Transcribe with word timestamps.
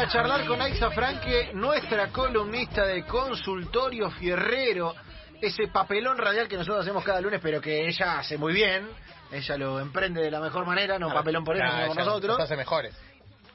Para 0.00 0.12
charlar 0.12 0.46
con 0.46 0.62
Aixa 0.62 0.90
Franque, 0.92 1.50
nuestra 1.52 2.08
columnista 2.08 2.86
de 2.86 3.04
Consultorio 3.04 4.10
Fierrero, 4.12 4.94
ese 5.42 5.68
papelón 5.68 6.16
radial 6.16 6.48
que 6.48 6.56
nosotros 6.56 6.80
hacemos 6.84 7.04
cada 7.04 7.20
lunes, 7.20 7.38
pero 7.42 7.60
que 7.60 7.86
ella 7.86 8.18
hace 8.18 8.38
muy 8.38 8.54
bien. 8.54 8.88
Ella 9.30 9.58
lo 9.58 9.78
emprende 9.78 10.22
de 10.22 10.30
la 10.30 10.40
mejor 10.40 10.64
manera, 10.64 10.98
no 10.98 11.12
papelón 11.12 11.44
por 11.44 11.54
eso, 11.54 11.66
Nah, 11.66 11.70
sino 11.72 11.86
por 11.88 11.96
ella 11.98 12.04
nosotros. 12.06 12.40
hace 12.40 12.56
mejores. 12.56 12.98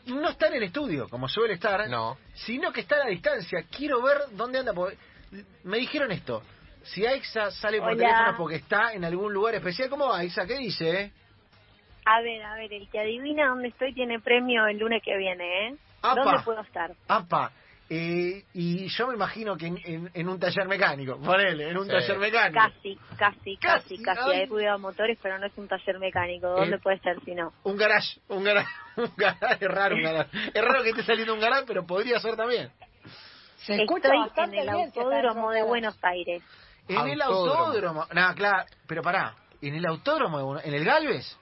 No 0.05 0.29
está 0.29 0.45
en 0.49 0.53
el 0.53 0.63
estudio, 0.66 1.09
como 1.09 1.27
suele 1.27 1.55
estar, 1.55 1.89
No. 1.89 2.16
sino 2.35 2.71
que 2.71 2.81
está 2.81 2.98
a 2.98 3.05
la 3.05 3.09
distancia. 3.09 3.63
Quiero 3.75 4.03
ver 4.03 4.17
dónde 4.34 4.59
anda. 4.59 4.71
porque 4.73 4.98
Me 5.63 5.77
dijeron 5.80 6.12
esto. 6.12 6.43
Si 6.84 7.03
Aixa 7.07 7.49
sale 7.49 7.80
por 7.80 7.93
Hola. 7.93 7.98
teléfono 7.98 8.38
porque 8.38 8.57
está 8.57 8.93
en 8.93 9.03
algún 9.03 9.34
lugar 9.34 9.55
especial, 9.55 9.89
¿cómo 9.89 10.09
va 10.09 10.20
Aixa? 10.20 10.45
¿Qué 10.45 10.59
dice? 10.59 10.89
eh? 11.05 11.12
A 12.05 12.21
ver, 12.21 12.43
a 12.43 12.53
ver, 12.53 12.71
el 12.71 12.88
que 12.91 12.99
adivina 12.99 13.48
dónde 13.48 13.70
estoy 13.70 13.95
tiene 13.95 14.20
premio 14.20 14.67
el 14.67 14.77
lunes 14.77 15.02
que 15.03 15.17
viene, 15.17 15.70
¿eh? 15.70 15.75
Apa. 16.12 16.23
¿Dónde 16.23 16.44
puedo 16.44 16.62
estar? 16.62 16.91
Apa. 17.08 17.52
Eh, 17.88 18.44
y 18.55 18.88
yo 18.88 19.08
me 19.08 19.14
imagino 19.14 19.55
que 19.55 19.68
en, 19.68 19.77
en- 19.86 20.12
en 20.12 20.28
un 20.28 20.40
taller 20.40 20.68
mecánico, 20.68 21.20
ponele, 21.20 21.70
en 21.70 21.78
un 21.78 21.86
Sí. 21.86 21.91
taller 21.91 22.18
mecánico. 22.18 22.59
Casi, 22.59 22.95
casi, 23.16 23.58
Casi, 23.58 23.58
casi, 23.58 24.02
casi. 24.02 24.31
ay. 24.31 24.41
He 24.41 24.48
cuidado 24.48 24.80
motores, 24.80 25.20
pero 25.22 25.38
no 25.38 25.45
es 25.45 25.54
un 25.55 25.68
taller 25.68 26.00
mecánico. 26.00 26.48
¿Dónde 26.50 26.78
Eh. 26.78 26.80
puede 26.81 26.98
ser 27.00 27.20
si 27.23 27.36
no? 27.36 27.54
Un 27.64 27.78
garage, 27.78 28.20
un 28.30 28.44
garage, 28.44 28.68
un 28.98 29.12
garage, 29.16 29.66
es 29.66 29.72
raro 29.72 29.95
un 29.95 30.02
garage. 30.02 30.30
Es 30.52 30.64
raro 30.66 30.81
que 30.84 30.90
esté 30.90 31.04
saliendo 31.04 31.34
un 31.36 31.40
garage, 31.40 31.66
pero 31.68 31.86
podría 31.86 32.20
ser 32.20 32.36
también. 32.36 32.72
Se 33.58 33.76
escucha 33.76 34.09
Estoy 34.26 34.44
en 34.45 34.53
el 34.62 34.70
autódromo 34.70 35.52
de 35.52 35.62
Buenos 35.64 35.97
Aires. 36.03 36.42
En 36.88 37.08
el 37.08 37.22
Autódromo. 37.22 37.66
autódromo. 37.66 38.06
No, 38.14 38.34
claro, 38.36 38.66
pero 38.88 39.02
pará, 39.03 39.36
en 39.62 39.75
el 39.75 39.86
autódromo, 39.86 40.38
de 40.40 40.44
Buenos- 40.44 40.66
en 40.66 40.73
el 40.73 40.84
Galvez. 40.86 41.38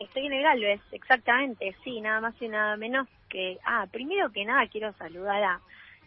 Estoy 0.00 0.26
en 0.26 0.32
el 0.32 0.42
Galvez, 0.42 0.80
exactamente, 0.90 1.76
sí, 1.84 2.00
nada 2.00 2.20
más 2.20 2.34
y 2.42 2.48
nada 2.48 2.76
menos 2.76 3.06
que... 3.32 3.56
Ah, 3.64 3.86
primero 3.90 4.30
que 4.30 4.44
nada 4.44 4.68
quiero 4.70 4.92
saludar 4.92 5.42
a, 5.42 5.60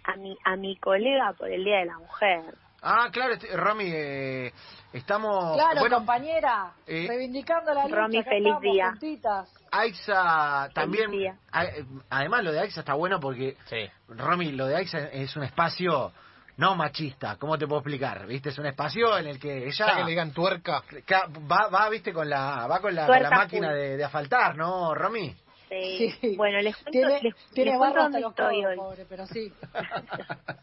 a, 0.03 0.15
mi, 0.17 0.37
a 0.45 0.55
mi 0.55 0.77
colega 0.77 1.33
por 1.33 1.49
el 1.51 1.63
Día 1.65 1.79
de 1.79 1.85
la 1.85 1.97
Mujer. 1.97 2.41
Ah, 2.87 3.09
claro, 3.11 3.33
este- 3.33 3.57
Romy, 3.57 3.89
eh, 3.91 4.53
estamos... 4.93 5.55
Claro, 5.55 5.79
bueno, 5.79 5.97
compañera, 5.97 6.71
eh, 6.85 7.05
reivindicando 7.07 7.73
la 7.73 7.85
lucha. 7.85 7.95
Romy, 7.95 8.23
feliz 8.23 8.45
estamos 8.45 8.61
día. 8.61 8.89
juntitas. 8.91 9.53
Aixa 9.71 10.69
también... 10.73 11.05
Feliz 11.09 11.19
día. 11.21 11.35
a- 11.51 11.65
eh, 11.65 11.85
Además, 12.11 12.43
lo 12.43 12.51
de 12.51 12.59
Aixa 12.59 12.81
está 12.81 12.93
bueno 12.93 13.19
porque, 13.19 13.57
Sí. 13.65 13.89
Romy, 14.09 14.51
lo 14.51 14.67
de 14.67 14.75
Aixa 14.75 14.99
es 14.99 15.35
un 15.35 15.43
espacio 15.43 16.11
no 16.57 16.75
machista, 16.75 17.35
¿cómo 17.37 17.57
te 17.57 17.65
puedo 17.67 17.81
explicar? 17.81 18.25
¿Viste? 18.27 18.47
Es 18.49 18.57
un 18.59 18.65
espacio 18.67 19.17
en 19.17 19.27
el 19.27 19.39
que 19.39 19.65
ella... 19.67 19.87
Ya 19.87 19.95
que 19.95 20.03
le 20.03 20.09
digan 20.11 20.31
tuerca. 20.31 20.83
Ca- 21.05 21.27
Va, 21.51 21.67
va, 21.67 21.89
viste, 21.89 22.13
con 22.13 22.29
la, 22.29 22.65
va 22.67 22.79
con 22.79 22.93
la, 22.95 23.07
con 23.07 23.21
la 23.21 23.29
máquina 23.29 23.73
de, 23.73 23.97
de 23.97 24.03
asfaltar, 24.05 24.55
¿no, 24.55 24.93
Romy? 24.95 25.35
Sí. 25.69 26.11
Sí. 26.21 26.35
Bueno, 26.37 26.59
les 26.61 26.75
cuento, 26.75 26.91
Tiene, 26.91 27.21
les, 27.21 27.35
tiene 27.53 27.71
les 27.71 27.79
cuento 27.79 28.01
dónde 28.03 28.19
estoy 28.19 28.33
codos, 28.61 28.65
hoy. 28.71 28.77
pobre, 28.77 29.05
pero 29.09 29.25
sí. 29.27 29.51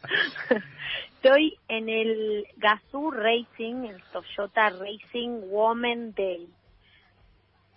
Estoy 1.17 1.59
en 1.69 1.89
el 1.89 2.47
Gazoo 2.57 3.11
Racing, 3.11 3.85
el 3.85 4.03
Toyota 4.13 4.71
Racing 4.71 5.51
Woman 5.51 6.13
Day, 6.15 6.49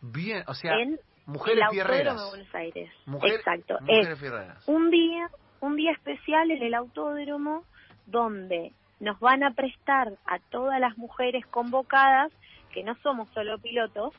Bien, 0.02 0.44
o 0.48 0.54
sea, 0.54 0.74
en 0.80 1.00
mujeres 1.26 1.58
el 1.58 1.64
Autódromo 1.64 1.90
fierreras. 1.90 2.24
de 2.24 2.30
Buenos 2.30 2.56
Aires. 2.56 2.92
Mujer- 3.08 3.34
Exacto. 3.34 3.78
Mujeres 3.82 4.08
Es 4.10 4.20
fierreras. 4.20 4.68
un 4.68 4.92
día, 4.92 5.30
un 5.62 5.76
día 5.76 5.92
especial 5.94 6.52
en 6.52 6.62
el 6.62 6.74
autódromo 6.76 7.64
donde 8.06 8.72
nos 9.00 9.20
van 9.20 9.44
a 9.44 9.52
prestar 9.52 10.10
a 10.28 10.38
todas 10.52 10.80
las 10.80 10.96
mujeres 10.98 11.44
convocadas, 11.48 12.32
que 12.72 12.84
no 12.84 12.96
somos 13.02 13.28
solo 13.34 13.58
pilotos, 13.60 14.14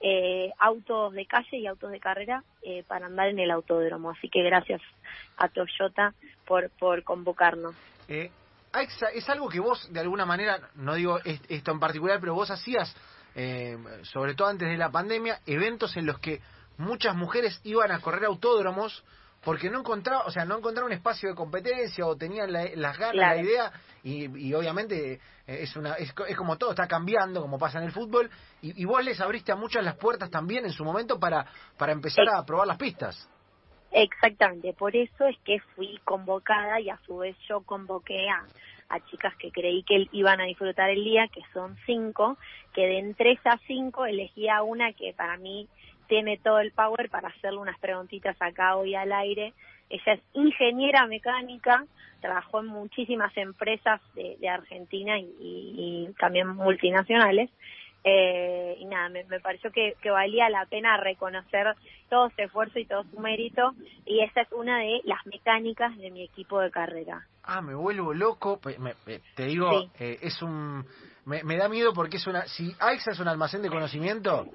eh, 0.00 0.50
autos 0.58 1.12
de 1.14 1.26
calle 1.26 1.56
y 1.58 1.66
autos 1.66 1.90
de 1.90 2.00
carrera 2.00 2.42
eh, 2.62 2.84
para 2.86 3.06
andar 3.06 3.28
en 3.28 3.38
el 3.38 3.50
autódromo. 3.50 4.10
Así 4.10 4.28
que 4.28 4.42
gracias 4.42 4.80
a 5.36 5.48
Toyota 5.48 6.14
por, 6.46 6.70
por 6.78 7.02
convocarnos. 7.02 7.74
Eh, 8.08 8.30
Aixa, 8.72 9.08
es 9.08 9.28
algo 9.30 9.48
que 9.48 9.60
vos, 9.60 9.90
de 9.92 10.00
alguna 10.00 10.26
manera, 10.26 10.60
no 10.74 10.94
digo 10.94 11.18
es- 11.24 11.40
esto 11.48 11.72
en 11.72 11.80
particular, 11.80 12.18
pero 12.20 12.34
vos 12.34 12.50
hacías, 12.50 12.94
eh, 13.34 13.76
sobre 14.02 14.34
todo 14.34 14.48
antes 14.48 14.68
de 14.68 14.76
la 14.76 14.90
pandemia, 14.90 15.40
eventos 15.46 15.96
en 15.96 16.06
los 16.06 16.18
que 16.18 16.40
muchas 16.78 17.14
mujeres 17.14 17.58
iban 17.64 17.90
a 17.90 18.00
correr 18.00 18.26
autódromos 18.26 19.02
porque 19.46 19.70
no 19.70 19.78
encontraba, 19.78 20.24
o 20.26 20.30
sea, 20.32 20.44
no 20.44 20.58
encontraron 20.58 20.90
un 20.90 20.96
espacio 20.96 21.28
de 21.28 21.36
competencia 21.36 22.04
o 22.04 22.16
tenían 22.16 22.52
la- 22.52 22.68
las 22.74 22.98
ganas, 22.98 23.12
Claro. 23.12 23.36
la 23.36 23.42
idea, 23.42 23.72
y, 24.02 24.48
y 24.48 24.52
obviamente 24.54 25.12
eh, 25.12 25.20
es 25.46 25.76
una 25.76 25.94
es, 25.94 26.12
co- 26.12 26.26
es 26.26 26.36
como 26.36 26.58
todo, 26.58 26.70
está 26.70 26.88
cambiando, 26.88 27.40
como 27.42 27.56
pasa 27.56 27.78
en 27.78 27.84
el 27.84 27.92
fútbol, 27.92 28.28
y, 28.60 28.82
y 28.82 28.84
vos 28.86 29.04
les 29.04 29.20
abriste 29.20 29.52
a 29.52 29.54
muchas 29.54 29.84
las 29.84 29.94
puertas 29.98 30.32
también 30.32 30.64
en 30.64 30.72
su 30.72 30.84
momento 30.84 31.20
para, 31.20 31.46
para 31.78 31.92
empezar 31.92 32.24
Sí. 32.24 32.30
a 32.34 32.44
probar 32.44 32.66
las 32.66 32.76
pistas. 32.76 33.30
Exactamente, 33.92 34.72
por 34.72 34.96
eso 34.96 35.26
es 35.28 35.36
que 35.44 35.60
fui 35.76 35.96
convocada 36.04 36.80
y 36.80 36.90
a 36.90 36.98
su 37.06 37.18
vez 37.18 37.36
yo 37.48 37.60
convoqué 37.62 38.28
a, 38.28 38.44
a 38.96 39.00
chicas 39.06 39.32
que 39.38 39.52
creí 39.52 39.84
que 39.84 40.08
iban 40.10 40.40
a 40.40 40.44
disfrutar 40.46 40.90
el 40.90 41.04
día, 41.04 41.28
que 41.32 41.42
son 41.52 41.76
cinco, 41.86 42.36
que 42.74 42.82
de 42.82 42.98
entre 42.98 43.30
esas 43.32 43.60
cinco 43.68 44.06
elegí 44.06 44.48
a 44.48 44.64
una 44.64 44.92
que 44.92 45.14
para 45.16 45.36
mí 45.36 45.68
tiene 46.06 46.38
todo 46.38 46.60
el 46.60 46.72
power 46.72 47.08
para 47.10 47.28
hacerle 47.28 47.58
unas 47.58 47.78
preguntitas 47.78 48.36
acá 48.40 48.76
hoy 48.76 48.94
al 48.94 49.12
aire. 49.12 49.52
Ella 49.88 50.14
es 50.14 50.20
ingeniera 50.34 51.06
mecánica, 51.06 51.84
trabajó 52.20 52.60
en 52.60 52.66
muchísimas 52.66 53.36
empresas 53.36 54.00
de, 54.14 54.36
de 54.40 54.48
Argentina 54.48 55.18
y, 55.18 55.24
y- 55.40 56.06
y 56.08 56.12
también 56.18 56.48
multinacionales. 56.48 57.50
Eh, 58.08 58.76
y 58.78 58.84
nada, 58.84 59.08
me, 59.08 59.24
me 59.24 59.40
pareció 59.40 59.72
que, 59.72 59.94
que 60.00 60.10
valía 60.10 60.48
la 60.48 60.64
pena 60.66 60.96
reconocer 60.96 61.66
todo 62.08 62.30
su 62.30 62.40
esfuerzo 62.40 62.78
y 62.78 62.84
todo 62.86 63.02
su 63.10 63.18
mérito. 63.18 63.72
Y 64.04 64.20
esa 64.22 64.42
es 64.42 64.52
una 64.52 64.78
de 64.78 65.00
las 65.04 65.26
mecánicas 65.26 65.96
de 65.96 66.10
mi 66.12 66.22
equipo 66.22 66.60
de 66.60 66.70
carrera. 66.70 67.26
Ah, 67.42 67.60
me 67.62 67.74
vuelvo 67.74 68.14
loco. 68.14 68.60
Pe- 68.60 68.78
me- 68.78 68.94
me- 69.06 69.18
te 69.34 69.46
digo, 69.46 69.70
Sí. 69.72 69.90
eh, 69.98 70.18
es 70.22 70.40
un. 70.40 70.84
Me, 71.24 71.42
me 71.42 71.56
da 71.56 71.68
miedo 71.68 71.92
porque 71.92 72.18
es 72.18 72.26
una. 72.28 72.42
Si 72.46 72.72
AIXA 72.78 73.10
es 73.10 73.18
un 73.18 73.26
almacén 73.26 73.62
de 73.62 73.68
conocimiento, 73.70 74.46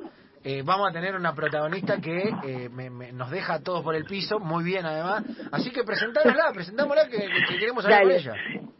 eh, 0.43 0.63
vamos 0.63 0.89
a 0.89 0.91
tener 0.93 1.15
una 1.15 1.33
protagonista 1.35 1.99
que 2.01 2.29
eh, 2.43 2.69
me- 2.69 2.89
me- 2.89 3.11
nos 3.11 3.29
deja 3.31 3.55
a 3.55 3.59
todos 3.61 3.83
por 3.83 3.95
el 3.95 4.05
piso, 4.05 4.39
muy 4.39 4.63
bien 4.63 4.85
además. 4.85 5.23
Así 5.51 5.71
que 5.71 5.83
presentámosla, 5.83 6.51
presentámosla 6.53 7.07
que, 7.09 7.17
que 7.47 7.57
queremos 7.59 7.83
hablar 7.85 8.01
Dale. 8.07 8.23
con 8.23 8.33
ella. 8.33 8.71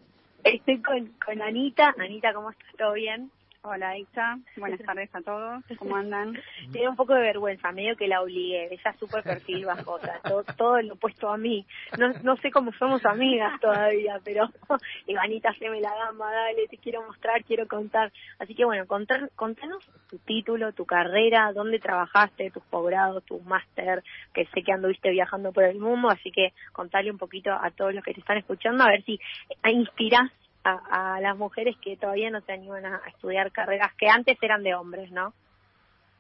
Estoy 0.44 0.82
con, 0.82 1.12
con 1.24 1.42
Anita. 1.42 1.94
Anita, 2.00 2.34
¿cómo 2.34 2.50
estás? 2.50 2.68
¿Todo 2.78 2.94
bien? 2.94 3.32
Hola 3.64 3.96
Isa, 3.96 4.40
buenas 4.58 4.80
tardes 4.80 5.14
a 5.14 5.22
todos, 5.22 5.64
¿cómo 5.78 5.96
andan? 5.96 6.34
Tenía 6.72 6.90
un 6.90 6.96
poco 6.96 7.14
de 7.14 7.22
vergüenza, 7.22 7.72
medio 7.72 7.96
que 7.96 8.08
la 8.08 8.24
obligué. 8.24 8.66
Ella 8.66 8.90
es 8.90 9.00
súper 9.00 9.22
perfil 9.22 9.68
bajota, 9.68 10.20
todo, 10.24 10.44
todo 10.58 10.82
lo 10.82 10.96
opuesto 10.96 11.30
a 11.30 11.38
mí. 11.38 11.64
No, 12.00 12.10
no 12.24 12.38
sé 12.38 12.50
cómo 12.50 12.74
somos 12.74 13.06
amigas 13.06 13.60
todavía, 13.62 14.20
pero 14.24 14.50
Ivanita, 15.06 15.50
haceme 15.50 15.80
la 15.80 15.96
gama, 15.96 16.32
dale, 16.32 16.68
te 16.70 16.78
quiero 16.78 17.06
mostrar, 17.06 17.44
quiero 17.44 17.68
contar. 17.68 18.12
Así 18.40 18.56
que 18.56 18.66
bueno, 18.66 18.88
contar, 18.88 19.30
contanos 19.36 19.88
tu 20.10 20.18
título, 20.18 20.74
tu 20.74 20.88
carrera, 20.88 21.54
dónde 21.54 21.78
trabajaste, 21.78 22.50
tus 22.50 22.64
posgrados, 22.64 23.24
tus 23.26 23.44
máster, 23.44 24.04
que 24.34 24.48
sé 24.48 24.64
que 24.64 24.74
anduviste 24.74 25.12
viajando 25.12 25.52
por 25.52 25.66
el 25.66 25.78
mundo, 25.78 26.10
así 26.10 26.32
que 26.32 26.52
contale 26.72 27.12
un 27.12 27.20
poquito 27.20 27.52
a 27.52 27.70
todos 27.70 27.94
los 27.94 28.04
que 28.04 28.16
te 28.16 28.22
están 28.22 28.40
escuchando, 28.40 28.84
a 28.84 28.90
ver 28.90 29.04
si 29.04 29.20
inspirás 29.66 30.32
a, 30.64 31.16
a 31.16 31.22
las 31.22 31.38
mujeres 31.38 31.76
que 31.82 31.98
todavía 31.98 32.30
no 32.30 32.42
se 32.42 32.54
animan 32.54 32.86
a, 32.86 33.02
a 33.04 33.10
estudiar 33.10 33.52
carreras 33.52 33.94
que 33.96 34.08
antes 34.08 34.38
eran 34.42 34.64
de 34.64 34.76
hombres, 34.76 35.12
¿no? 35.12 35.34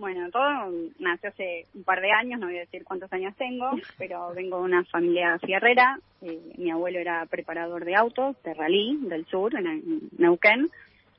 Bueno, 0.02 0.32
todo 0.32 0.72
nació 0.98 1.30
hace 1.30 1.68
un 1.76 1.84
par 1.84 2.02
de 2.02 2.12
años, 2.12 2.40
no 2.40 2.48
voy 2.48 2.58
a 2.58 2.62
decir 2.62 2.84
cuántos 2.84 3.14
años 3.14 3.36
tengo, 3.36 3.70
pero 4.00 4.34
vengo 4.34 4.58
de 4.58 4.64
una 4.64 4.84
familia 4.86 5.38
fierrera. 5.38 6.00
Eh, 6.24 6.54
mi 6.58 6.72
abuelo 6.72 6.98
era 6.98 7.24
preparador 7.28 7.86
de 7.86 7.96
autos, 7.96 8.36
de 8.42 8.56
rally, 8.56 8.98
del 9.04 9.28
sur, 9.28 9.54
en, 9.56 9.68
en 9.68 10.10
Neuquén. 10.18 10.72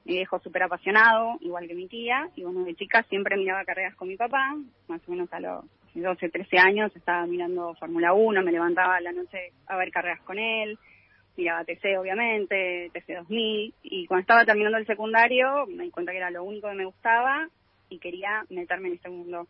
Mi 0.05 0.15
viejo 0.15 0.41
súper 0.41 0.65
apasionado, 0.65 1.37
igual 1.43 1.69
que 1.69 1.77
mi 1.77 1.87
tía. 1.87 2.29
Y 2.35 2.43
bueno, 2.43 2.65
de 2.65 2.75
chica 2.75 3.05
siempre 3.05 3.37
miraba 3.37 3.65
carreras 3.65 3.95
con 3.95 4.09
mi 4.09 4.17
papá. 4.17 4.57
Más 4.89 5.01
o 5.07 5.13
menos 5.13 5.33
a 5.33 5.39
los 5.39 5.65
12, 5.95 6.29
13 6.31 6.59
años 6.59 6.91
estaba 6.97 7.25
mirando 7.27 7.75
Fórmula 7.75 8.13
1, 8.15 8.43
me 8.43 8.51
levantaba 8.51 8.97
a 8.97 9.01
la 9.01 9.13
noche 9.13 9.53
a 9.69 9.77
ver 9.77 9.93
carreras 9.93 10.23
con 10.23 10.41
él. 10.41 10.77
Miraba 11.37 11.65
TC, 11.65 11.97
obviamente, 11.99 12.91
TC 12.93 13.15
2000. 13.17 13.75
Y 13.83 14.07
cuando 14.07 14.21
estaba 14.21 14.45
terminando 14.45 14.79
el 14.79 14.87
secundario, 14.87 15.67
me 15.67 15.85
di 15.85 15.91
cuenta 15.91 16.13
que 16.13 16.19
era 16.19 16.31
lo 16.31 16.45
único 16.45 16.69
que 16.69 16.75
me 16.75 16.85
gustaba 16.85 17.49
y 17.89 17.99
quería 17.99 18.45
meterme 18.51 18.89
en 18.89 18.95
este 18.95 19.09
mundo. 19.09 19.47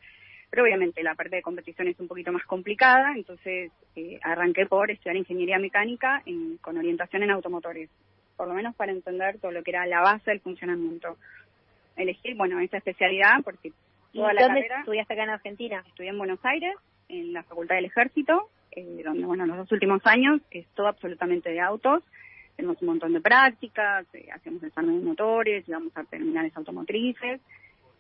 Pero 0.51 0.65
obviamente 0.65 1.03
la 1.03 1.15
parte 1.15 1.37
de 1.37 1.43
competición 1.43 1.89
es 1.89 1.99
un 1.99 2.09
poquito 2.09 2.31
más 2.31 2.45
complicada, 2.45 3.13
entonces 3.17 3.73
eh, 3.97 4.19
arranqué 4.23 4.67
por 4.67 4.91
estudiar 4.91 5.17
ingeniería 5.17 5.59
mecánica 5.59 6.23
en- 6.27 6.59
con 6.59 6.77
orientación 6.77 7.23
en 7.23 7.31
automotores, 7.31 7.89
por 8.37 8.49
lo 8.49 8.55
menos 8.55 8.75
para 8.77 8.93
entender 8.93 9.39
todo 9.41 9.51
lo 9.51 9.63
que 9.63 9.71
era 9.71 9.87
la 9.87 10.01
base 10.03 10.31
del 10.31 10.41
funcionamiento. 10.41 11.17
Elegí, 11.97 12.35
bueno, 12.35 12.61
esa 12.61 12.77
especialidad 12.79 13.43
porque 13.45 13.73
¿Y 14.13 14.19
toda 14.19 14.35
la 14.35 14.43
dónde 14.43 14.61
carrera 14.61 14.81
estudiaste 14.81 15.15
acá 15.15 15.25
en 15.25 15.31
Argentina? 15.31 15.85
estudié 15.87 16.11
en 16.11 16.19
Buenos 16.19 16.41
Aires, 16.45 16.75
en 17.09 17.33
la 17.33 17.43
Facultad 17.45 17.77
del 17.77 17.87
Ejército, 17.87 18.49
eh, 18.75 19.03
donde, 19.05 19.25
bueno, 19.25 19.47
los 19.47 19.57
dos 19.57 19.73
últimos 19.73 20.01
años 20.05 20.41
es 20.51 20.67
todo 20.75 20.89
absolutamente 20.89 21.51
de 21.51 21.61
autos. 21.61 22.03
Tenemos 22.57 22.81
un 22.83 22.89
montón 22.89 23.13
de 23.13 23.21
prácticas, 23.21 24.07
eh, 24.15 24.29
hacemos 24.33 24.63
exámenes 24.63 25.01
de 25.01 25.07
motores, 25.07 25.69
íbamos 25.69 25.97
a 25.97 26.05
terminales 26.05 26.57
automotrices. 26.57 27.41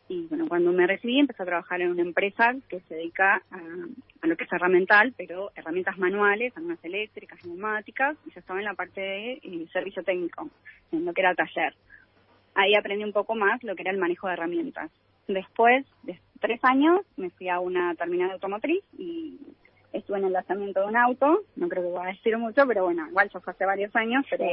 y 0.08 0.26
bueno, 0.26 0.46
cuando 0.48 0.72
me 0.72 0.86
recibí 0.86 1.19
empecé 1.19 1.42
a 1.42 1.46
trabajar 1.46 1.80
en 1.80 1.90
una 1.90 2.02
empresa 2.02 2.54
que 2.69 2.80
se 2.80 2.94
dedica 2.94 3.42
a, 3.50 4.26
lo 4.26 4.36
que 4.36 4.44
es 4.44 4.52
herramental, 4.52 5.14
pero 5.16 5.50
herramientas 5.54 5.96
manuales, 5.98 6.54
algunas 6.56 6.84
eléctricas, 6.84 7.44
neumáticas, 7.46 8.16
y 8.26 8.30
yo 8.30 8.40
estaba 8.40 8.58
en 8.58 8.66
la 8.66 8.74
parte 8.74 9.00
de 9.00 9.32
eh, 9.42 9.66
servicio 9.72 10.02
técnico, 10.02 10.50
en 10.90 11.04
lo 11.04 11.12
que 11.12 11.22
era 11.22 11.34
taller. 11.34 11.74
Ahí 12.54 12.74
aprendí 12.74 13.04
un 13.04 13.12
poco 13.12 13.34
más 13.34 13.62
lo 13.62 13.74
que 13.74 13.82
era 13.82 13.90
el 13.90 13.98
manejo 13.98 14.26
de 14.26 14.34
herramientas. 14.34 14.90
Después 15.28 15.86
de 16.02 16.19
tres 16.40 16.60
años 16.62 17.00
me 17.16 17.30
fui 17.30 17.48
a 17.48 17.60
una 17.60 17.94
terminal 17.94 18.32
automotriz 18.32 18.84
y 18.98 19.38
estuve 19.92 20.18
en 20.18 20.24
el 20.24 20.32
lanzamiento 20.32 20.80
de 20.80 20.86
un 20.86 20.96
auto, 20.96 21.40
no 21.56 21.68
creo 21.68 21.82
que 21.82 21.88
voy 21.90 22.06
a 22.06 22.12
decir 22.12 22.36
mucho, 22.38 22.66
pero 22.66 22.84
bueno, 22.84 23.06
igual 23.08 23.30
ya 23.32 23.40
fue 23.40 23.52
hace 23.52 23.66
varios 23.66 23.94
años, 23.94 24.24
pero 24.30 24.44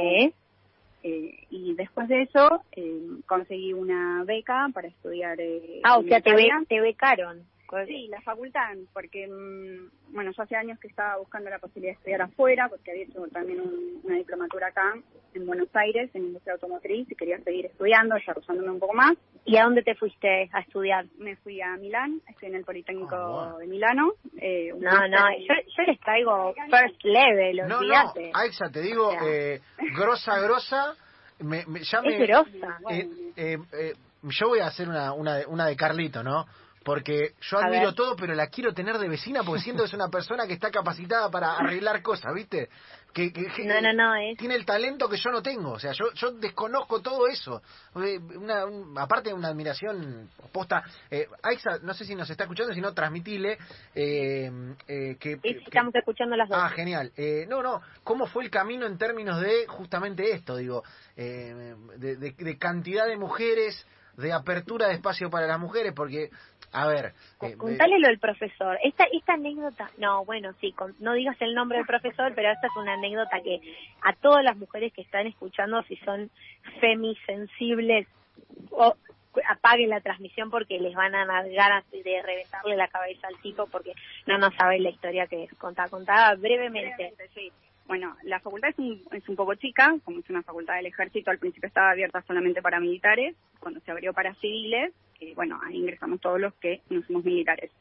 eh, 1.02 1.46
y 1.48 1.74
después 1.74 2.08
de 2.08 2.22
eso 2.22 2.62
eh, 2.72 3.00
conseguí 3.26 3.72
una 3.72 4.22
beca 4.24 4.68
para 4.74 4.88
estudiar. 4.88 5.40
Eh, 5.40 5.80
ah, 5.82 5.98
o 5.98 6.02
sea, 6.02 6.20
te, 6.20 6.32
te 6.68 6.80
becaron. 6.80 7.42
Sí, 7.86 8.08
la 8.08 8.20
facultad, 8.22 8.76
porque, 8.92 9.26
mm, 9.28 10.12
bueno, 10.14 10.32
yo 10.36 10.42
hace 10.42 10.56
años 10.56 10.78
que 10.80 10.88
estaba 10.88 11.18
buscando 11.18 11.50
la 11.50 11.58
posibilidad 11.58 11.92
de 11.92 11.98
estudiar 11.98 12.22
afuera, 12.22 12.68
porque 12.68 12.90
había 12.90 13.04
hecho 13.04 13.26
también 13.32 13.60
una 14.02 14.16
diplomatura 14.16 14.68
acá 14.68 14.94
en 15.34 15.46
Buenos 15.46 15.68
Aires, 15.74 16.10
en 16.14 16.24
industria 16.24 16.54
automotriz, 16.54 17.10
y 17.10 17.14
quería 17.14 17.38
seguir 17.40 17.66
estudiando, 17.66 18.16
desarrollándome 18.16 18.70
un 18.70 18.80
poco 18.80 18.94
más. 18.94 19.16
¿Y 19.44 19.56
a 19.56 19.64
dónde 19.64 19.82
te 19.82 19.94
fuiste 19.94 20.50
a 20.52 20.60
estudiar? 20.60 21.06
Me 21.18 21.36
fui 21.36 21.60
a 21.60 21.76
Milán, 21.76 22.20
estoy 22.28 22.48
en 22.48 22.56
el 22.56 22.64
Politécnico 22.64 23.16
ah, 23.16 23.56
de 23.58 23.66
Milano. 23.66 24.12
Eh, 24.38 24.72
no, 24.78 25.08
no, 25.08 25.38
yo, 25.38 25.54
yo, 25.76 25.82
les 25.86 26.00
traigo 26.00 26.54
first 26.70 27.02
level, 27.04 27.68
no, 27.68 27.78
olvídate. 27.78 28.30
No, 28.32 28.38
Aixa, 28.38 28.70
te 28.70 28.82
digo, 28.82 29.12
eh, 29.24 29.60
grosa, 29.96 30.38
grosa. 30.40 30.94
Me, 31.38 31.64
ya 31.82 32.02
me, 32.02 32.16
es 32.16 32.28
grosa. 32.28 32.78
Eh, 32.90 33.08
eh, 33.36 33.58
eh, 33.72 33.92
yo 34.22 34.48
voy 34.48 34.60
a 34.60 34.66
hacer 34.66 34.88
una, 34.88 35.12
una, 35.12 35.40
una 35.48 35.66
de 35.66 35.76
Carlito, 35.76 36.22
¿no? 36.22 36.46
Porque 36.82 37.34
yo 37.42 37.58
admiro 37.58 37.94
todo, 37.94 38.16
pero 38.16 38.34
la 38.34 38.46
quiero 38.46 38.72
tener 38.72 38.96
de 38.96 39.08
vecina 39.08 39.42
porque 39.42 39.60
siento 39.60 39.82
que 39.82 39.88
es 39.88 39.94
una 39.94 40.08
persona 40.08 40.46
que 40.46 40.54
está 40.54 40.70
capacitada 40.70 41.30
para 41.30 41.56
arreglar 41.56 42.02
cosas, 42.02 42.32
¿viste? 42.34 42.70
Que, 43.12 43.32
no, 43.64 43.80
no, 43.80 43.92
no, 43.92 44.12
tiene 44.38 44.54
el 44.54 44.64
talento 44.64 45.08
que 45.08 45.16
yo 45.16 45.30
no 45.30 45.42
tengo. 45.42 45.72
O 45.72 45.78
sea, 45.78 45.92
yo, 45.92 46.12
yo 46.14 46.30
desconozco 46.32 47.02
todo 47.02 47.26
eso. 47.26 47.60
Una, 47.94 48.64
aparte 48.96 49.30
de 49.30 49.34
una 49.34 49.48
admiración 49.48 50.30
posta. 50.52 50.84
Eh, 51.10 51.26
Aixa, 51.42 51.80
no 51.82 51.92
sé 51.92 52.04
si 52.04 52.14
nos 52.14 52.30
está 52.30 52.44
escuchando, 52.44 52.72
si 52.72 52.80
no, 52.80 52.94
transmitile. 52.94 53.58
Eh, 53.94 54.50
eh, 54.86 55.16
que, 55.18 55.40
estamos 55.42 55.94
escuchando 55.94 56.36
las 56.36 56.48
dos. 56.48 56.56
Ah, 56.58 56.68
genial. 56.68 57.12
Eh, 57.16 57.46
no, 57.48 57.62
no, 57.62 57.82
¿cómo 58.04 58.26
fue 58.26 58.44
el 58.44 58.50
camino 58.50 58.86
en 58.86 58.96
términos 58.96 59.40
de 59.40 59.66
justamente 59.66 60.30
esto? 60.32 60.56
Digo, 60.56 60.84
eh, 61.16 61.74
de, 61.96 62.16
de 62.16 62.58
cantidad 62.58 63.06
de 63.06 63.16
mujeres 63.16 63.86
de 64.16 64.32
apertura 64.32 64.88
de 64.88 64.94
espacio 64.94 65.30
para 65.30 65.46
las 65.46 65.58
mujeres, 65.58 65.92
porque 65.94 66.30
a 66.72 66.86
ver. 66.86 67.12
Eh, 67.42 67.56
Contale 67.56 67.98
lo 67.98 68.08
del 68.08 68.18
profesor. 68.18 68.78
Esta, 68.82 69.04
esta 69.12 69.34
anécdota, 69.34 69.90
no, 69.98 70.24
bueno, 70.24 70.52
sí, 70.60 70.74
no 71.00 71.14
digas 71.14 71.36
el 71.40 71.54
nombre 71.54 71.78
del 71.78 71.86
profesor, 71.86 72.32
pero 72.34 72.50
esta 72.50 72.68
es 72.68 72.76
una 72.76 72.94
anécdota 72.94 73.40
que 73.42 73.60
a 74.02 74.12
todas 74.14 74.44
las 74.44 74.56
mujeres 74.56 74.92
que 74.92 75.02
están 75.02 75.26
escuchando, 75.26 75.82
si 75.84 75.96
son 75.96 76.30
femisensibles, 76.80 78.06
o, 78.70 78.94
apaguen 79.48 79.90
la 79.90 80.00
transmisión 80.00 80.50
porque 80.50 80.78
les 80.78 80.94
van 80.94 81.14
a 81.14 81.24
dar 81.24 81.48
ganas 81.50 81.88
de 81.90 82.22
reventarle 82.22 82.76
la 82.76 82.88
cabeza 82.88 83.28
al 83.28 83.40
tipo 83.40 83.66
porque 83.66 83.92
no 84.26 84.38
nos 84.38 84.54
saben 84.54 84.82
la 84.82 84.90
historia 84.90 85.26
que 85.26 85.44
es. 85.44 85.54
Contá, 85.54 85.88
contá 85.88 86.34
brevemente. 86.34 87.14
Sí. 87.34 87.52
Bueno, 87.90 88.16
la 88.22 88.38
facultad 88.38 88.70
es 88.70 88.78
un, 88.78 89.02
es 89.10 89.28
un 89.28 89.34
poco 89.34 89.56
chica, 89.56 89.96
como 90.04 90.20
es 90.20 90.30
una 90.30 90.44
facultad 90.44 90.76
del 90.76 90.86
ejército, 90.86 91.32
al 91.32 91.40
principio 91.40 91.66
estaba 91.66 91.90
abierta 91.90 92.22
solamente 92.22 92.62
para 92.62 92.78
militares, 92.78 93.34
cuando 93.58 93.80
se 93.80 93.90
abrió 93.90 94.12
para 94.12 94.32
civiles, 94.36 94.92
bueno, 95.34 95.58
ahí 95.66 95.78
ingresamos 95.78 96.20
todos 96.20 96.40
los 96.40 96.54
que 96.54 96.82
no 96.88 97.02
somos 97.02 97.24
militares. 97.24 97.72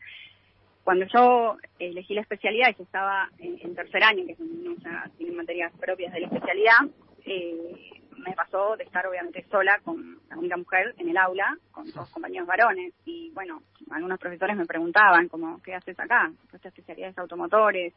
Cuando 0.84 1.06
yo 1.14 1.58
elegí 1.78 2.16
la 2.16 2.22
especialidad 2.22 2.70
y 2.72 2.78
yo 2.80 2.86
estaba 2.86 3.30
en, 3.38 3.76
tercer 3.76 4.04
año, 4.04 4.26
que 4.26 4.36
no 4.40 4.74
tienen 5.16 5.38
materias 5.38 5.72
propias 5.80 6.12
de 6.12 6.22
la 6.22 6.26
especialidad, 6.26 6.80
eh, 7.28 7.92
me 8.18 8.34
pasó 8.34 8.78
de 8.78 8.86
estar 8.86 9.06
obviamente 9.06 9.46
sola 9.52 9.80
con 9.84 10.20
la 10.28 10.40
única 10.40 10.58
mujer 10.58 10.96
en 10.98 11.10
el 11.10 11.18
aula, 11.18 11.56
con 11.70 11.86
dos 11.92 12.10
compañeros 12.10 12.48
varones. 12.48 12.96
Y 13.06 13.30
bueno, 13.36 13.62
algunos 13.92 14.18
profesores 14.18 14.58
me 14.58 14.66
preguntaban, 14.66 15.28
como, 15.28 15.62
¿qué 15.62 15.76
haces 15.76 16.00
acá? 16.00 16.32
Esta 16.52 16.70
especialidad 16.70 17.12
es 17.12 17.18
automotores, 17.20 17.94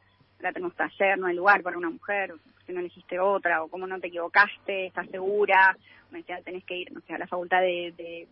ahora 0.47 0.53
tenemos 0.53 0.75
taller, 0.77 1.19
no 1.19 1.27
hay 1.27 1.37
lugar 1.37 1.62
para 1.62 1.79
una 1.79 1.91
mujer, 1.91 2.31
¿por 2.31 2.65
qué 2.65 2.73
no 2.73 2.81
elegiste 2.81 3.19
otra? 3.19 3.62
¿O 3.62 3.69
cómo 3.69 3.87
no 3.87 4.00
te 4.00 4.09
equivocaste? 4.09 4.87
¿Estás 4.87 5.09
segura? 5.09 5.77
Me 6.11 6.19
decía, 6.19 6.41
tenés 6.43 6.65
que 6.65 6.77
ir, 6.77 6.93
no 6.93 7.00
sé, 7.00 7.15
a 7.15 7.19
la 7.19 7.27
facultad 7.27 7.61
de 7.61 8.29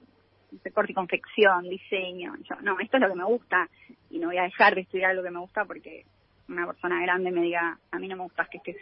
de 0.50 0.70
corte 0.72 0.92
y 0.92 0.94
confección, 0.94 1.68
diseño. 1.68 2.34
Yo, 2.48 2.56
no, 2.62 2.78
esto 2.80 2.96
es 2.96 3.02
lo 3.02 3.08
que 3.08 3.14
me 3.18 3.24
gusta 3.24 3.68
y 4.10 4.18
no 4.18 4.28
voy 4.28 4.38
a 4.38 4.44
dejar 4.44 4.74
de 4.74 4.82
estudiar 4.82 5.14
lo 5.14 5.22
que 5.22 5.30
me 5.30 5.40
gusta 5.40 5.64
porque 5.64 6.04
una 6.48 6.66
persona 6.66 7.00
grande 7.02 7.30
me 7.30 7.42
diga, 7.42 7.78
a 7.90 7.98
mí 7.98 8.08
no 8.08 8.16
me 8.16 8.24
gusta 8.24 8.46
que 8.46 8.58
estés 8.58 8.76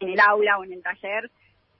en 0.00 0.10
el 0.10 0.20
aula 0.20 0.58
o 0.58 0.64
en 0.64 0.72
el 0.72 0.82
taller. 0.82 1.30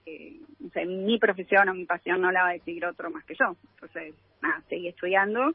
Eh, 0.06 0.41
mi 0.87 1.19
profesión 1.19 1.69
o 1.69 1.75
mi 1.75 1.85
pasión 1.85 2.21
no 2.21 2.31
la 2.31 2.43
va 2.43 2.49
a 2.51 2.53
decidir 2.53 2.87
otro 2.87 3.11
más 3.11 3.25
que 3.25 3.35
yo. 3.35 3.56
Entonces, 3.75 4.15
nada, 4.43 4.62
seguí 4.69 4.89
estudiando. 4.89 5.55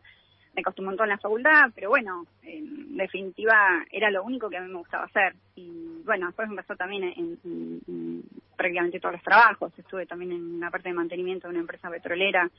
Me 0.59 0.63
costó 0.63 0.81
un 0.81 0.87
montón 0.87 1.07
la 1.07 1.17
facultad, 1.17 1.71
pero 1.73 1.87
bueno, 1.87 2.25
en 2.43 2.97
definitiva 2.97 3.85
era 3.89 4.11
lo 4.11 4.23
único 4.23 4.49
que 4.49 4.57
a 4.57 4.61
mí 4.61 4.67
me 4.67 4.79
gustaba 4.79 5.05
hacer. 5.05 5.33
Y 5.55 6.01
bueno, 6.03 6.27
después 6.27 6.49
me 6.49 6.57
pasó 6.57 6.75
también 6.75 7.03
en 7.05 8.23
prácticamente 8.57 8.99
todos 8.99 9.13
los 9.13 9.23
trabajos. 9.23 9.71
Estuve 9.77 10.05
también 10.05 10.33
en 10.33 10.59
la 10.59 10.69
parte 10.69 10.89
de 10.89 10.95
mantenimiento 10.95 11.47
de 11.47 11.51
una 11.51 11.61
empresa 11.61 11.89
petrolera 11.89 12.51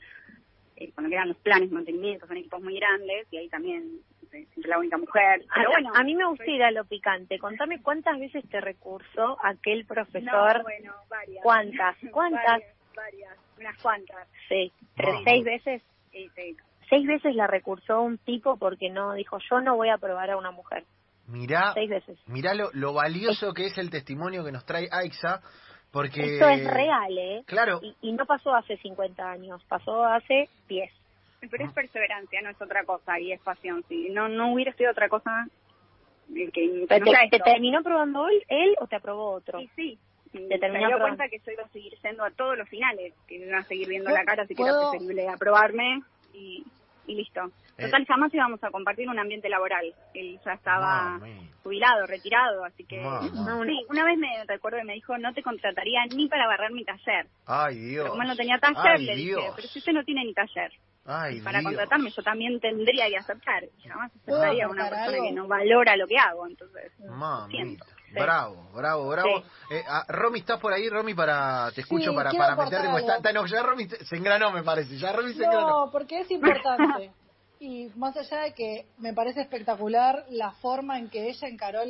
eh, 0.81 0.91
cuando 0.95 1.11
quedan 1.11 1.27
los 1.27 1.37
planes 1.37 1.69
de 1.69 1.75
mantenimiento, 1.75 2.25
son 2.25 2.37
equipos 2.37 2.59
muy 2.61 2.75
grandes 2.75 3.27
y 3.29 3.37
ahí 3.37 3.49
también 3.49 3.99
siempre 4.31 4.67
la 4.69 4.79
única 4.79 4.97
mujer. 4.97 5.45
Pero 5.53 5.69
bueno, 5.69 5.91
a 5.93 6.03
mí 6.03 6.15
me 6.15 6.25
gusta 6.25 6.49
ir 6.49 6.63
a 6.63 6.71
lo 6.71 6.85
picante. 6.85 7.37
Contame 7.37 7.81
cuántas 7.83 8.19
veces 8.19 8.43
te 8.49 8.59
recurso 8.59 9.37
aquel 9.43 9.85
profesor. 9.85 10.57
No, 10.57 10.63
bueno, 10.63 10.93
varias. 11.07 11.43
¿Cuántas? 11.43 11.97
¿Cuántas? 12.11 12.63
Varias, 12.95 13.37
unas 13.59 13.81
cuantas. 13.81 14.27
Sí, 14.49 14.71
seis 15.23 15.43
veces. 15.43 15.83
Sí, 16.11 16.29
sí. 16.35 16.57
Seis 16.91 17.07
veces 17.07 17.35
la 17.35 17.47
recursó 17.47 18.01
un 18.01 18.19
tipo 18.19 18.57
porque 18.57 18.91
no 18.91 19.13
dijo 19.13 19.37
yo 19.49 19.61
no 19.61 19.75
voy 19.75 19.89
a 19.89 19.97
probar 19.97 20.29
a 20.29 20.37
una 20.37 20.51
mujer. 20.51 20.83
Mirá, 21.25 21.73
seis 21.73 21.89
veces. 21.89 22.19
mirá 22.27 22.53
lo, 22.53 22.69
lo 22.73 22.93
valioso 22.93 23.53
que 23.53 23.67
es 23.67 23.77
el 23.77 23.89
testimonio 23.89 24.43
que 24.43 24.51
nos 24.51 24.65
trae 24.65 24.89
Aixa 24.91 25.41
porque... 25.91 26.21
Esto 26.21 26.47
es 26.47 26.63
real, 26.65 27.17
¿eh? 27.17 27.43
Claro. 27.45 27.81
Y, 28.01 28.11
no 28.13 28.25
pasó 28.25 28.55
hace 28.55 28.77
50 28.77 29.29
años, 29.29 29.63
pasó 29.67 30.05
hace 30.05 30.49
10. 30.67 30.91
Pero 31.49 31.65
es 31.65 31.73
perseverancia, 31.73 32.41
no 32.41 32.49
es 32.49 32.61
otra 32.61 32.83
cosa, 32.85 33.19
y 33.19 33.31
es 33.31 33.41
pasión. 33.41 33.83
Si 33.89 34.09
no, 34.09 34.29
no 34.29 34.53
hubiera 34.53 34.73
sido 34.73 34.91
otra 34.91 35.09
cosa, 35.09 35.47
que... 36.33 36.85
¿Te, 36.87 37.39
terminó 37.39 37.83
probando 37.83 38.27
él, 38.29 38.43
él 38.47 38.75
o 38.79 38.87
te 38.87 38.95
aprobó 38.95 39.31
otro? 39.31 39.59
Sí, 39.59 39.69
sí. 39.75 39.99
Te 40.31 40.59
terminó 40.59 40.87
me 40.87 40.95
dio 40.95 40.99
cuenta 40.99 41.27
que 41.27 41.39
yo 41.39 41.51
iba 41.51 41.63
a 41.63 41.69
seguir 41.69 41.97
siendo 41.99 42.23
a 42.23 42.31
todos 42.31 42.57
los 42.57 42.69
finales, 42.69 43.13
que 43.27 43.35
iba 43.35 43.57
a 43.57 43.63
seguir 43.63 43.89
viendo 43.89 44.11
la 44.11 44.23
cara, 44.23 44.43
así 44.43 44.55
que 44.55 44.63
era 44.63 44.91
preferible 44.91 45.27
aprobarme 45.27 46.01
y, 46.33 46.63
y 47.11 47.15
listo. 47.15 47.41
Eh. 47.77 47.85
Total, 47.85 48.05
jamás 48.05 48.33
íbamos 48.33 48.63
a 48.63 48.71
compartir 48.71 49.09
un 49.09 49.19
ambiente 49.19 49.49
laboral. 49.49 49.93
Él 50.13 50.39
ya 50.45 50.53
estaba 50.53 51.19
jubilado, 51.63 52.05
retirado, 52.07 52.63
así 52.65 52.83
que... 52.85 52.99
una 52.99 54.05
vez 54.05 54.17
me 54.17 54.45
recuerdo 54.47 54.79
que 54.79 54.85
me 54.85 54.93
dijo, 54.93 55.17
no 55.17 55.33
te 55.33 55.43
contrataría 55.43 56.05
ni 56.15 56.27
para 56.27 56.47
barrer 56.47 56.71
mi 56.71 56.83
taller. 56.83 57.27
Ay, 57.45 57.77
Dios. 57.79 58.09
como 58.09 58.21
él 58.21 58.27
no 58.27 58.35
tenía 58.35 58.57
taller, 58.59 58.99
le 58.99 59.15
dije, 59.15 59.51
pero 59.55 59.67
si 59.67 59.79
usted 59.79 59.93
no 59.93 60.03
tiene 60.03 60.23
ni 60.23 60.33
taller. 60.33 60.71
Ay, 61.05 61.41
para 61.41 61.63
contratarme 61.63 62.11
yo 62.11 62.21
también 62.21 62.59
tendría 62.59 63.07
que 63.09 63.17
aceptar. 63.17 63.63
Jamás 63.83 64.11
aceptaría 64.15 64.65
a 64.65 64.69
una 64.69 64.89
persona 64.89 65.17
que 65.23 65.31
no 65.31 65.47
valora 65.47 65.95
lo 65.95 66.07
que 66.07 66.17
hago, 66.17 66.47
entonces... 66.47 66.91
Bravo, 68.13 68.69
bravo, 68.73 69.09
bravo. 69.09 69.43
Eh, 69.69 69.83
ah, 69.87 70.05
Romy, 70.07 70.39
¿estás 70.39 70.59
por 70.59 70.73
ahí, 70.73 70.89
Romy? 70.89 71.13
para 71.13 71.71
Te 71.73 71.81
escucho 71.81 72.13
para, 72.13 72.31
para 72.31 72.55
meterte. 72.55 72.87
Está, 72.99 73.17
está, 73.17 73.33
no, 73.33 73.45
ya 73.45 73.63
Romy 73.63 73.87
se 73.87 74.15
engranó, 74.15 74.51
me 74.51 74.63
parece. 74.63 74.97
Ya 74.97 75.11
Romy 75.13 75.33
se 75.33 75.43
engranó. 75.43 75.85
No, 75.85 75.91
porque 75.91 76.21
es 76.21 76.31
importante. 76.31 77.11
y 77.59 77.89
más 77.95 78.17
allá 78.17 78.41
de 78.41 78.53
que 78.53 78.87
me 78.97 79.13
parece 79.13 79.41
espectacular 79.41 80.25
la 80.29 80.51
forma 80.53 80.97
en 80.97 81.09
que 81.09 81.29
ella 81.29 81.47
encaró 81.47 81.81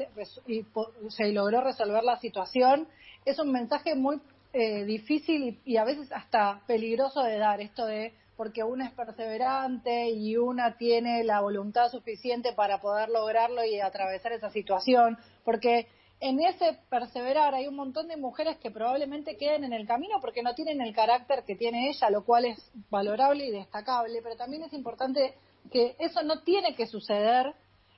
y 0.47 0.65
se 1.09 1.31
logró 1.31 1.61
resolver 1.61 2.03
la 2.03 2.17
situación, 2.19 2.87
es 3.25 3.39
un 3.39 3.51
mensaje 3.51 3.95
muy 3.95 4.19
eh, 4.53 4.83
difícil 4.83 5.61
y, 5.63 5.77
a 5.77 5.85
veces 5.85 6.11
hasta 6.11 6.61
peligroso 6.67 7.23
de 7.23 7.37
dar, 7.37 7.61
esto 7.61 7.85
de 7.85 8.13
porque 8.35 8.63
una 8.63 8.87
es 8.87 8.91
perseverante 8.91 10.09
y 10.09 10.35
una 10.35 10.75
tiene 10.75 11.23
la 11.23 11.41
voluntad 11.41 11.89
suficiente 11.89 12.53
para 12.53 12.81
poder 12.81 13.07
lograrlo 13.09 13.63
y 13.63 13.79
atravesar 13.79 14.33
esa 14.33 14.49
situación, 14.49 15.17
porque 15.45 15.87
en 16.21 16.39
ese 16.39 16.77
perseverar 16.87 17.55
hay 17.55 17.67
un 17.67 17.75
montón 17.75 18.07
de 18.07 18.15
mujeres 18.15 18.57
que 18.57 18.69
probablemente 18.69 19.37
queden 19.37 19.63
en 19.63 19.73
el 19.73 19.87
camino 19.87 20.19
porque 20.21 20.43
no 20.43 20.53
tienen 20.53 20.79
el 20.79 20.93
carácter 20.93 21.43
que 21.45 21.55
tiene 21.55 21.89
ella, 21.89 22.11
lo 22.11 22.23
cual 22.23 22.45
es 22.45 22.71
valorable 22.91 23.47
y 23.47 23.51
destacable, 23.51 24.21
pero 24.21 24.35
también 24.35 24.63
es 24.63 24.71
importante 24.73 25.33
que 25.71 25.95
eso 25.97 26.21
no 26.21 26.43
tiene 26.43 26.75
que 26.75 26.85
suceder 26.85 27.47